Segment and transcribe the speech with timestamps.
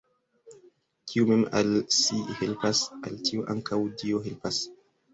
[1.11, 1.69] Kiu mem al
[1.99, 4.69] si helpas, al tiu ankaŭ Dio helpas!